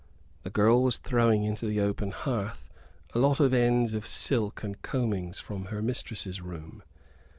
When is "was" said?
0.81-0.97